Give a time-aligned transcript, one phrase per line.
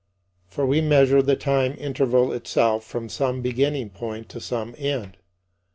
[0.47, 5.17] For we measure the time interval itself from some beginning point to some end.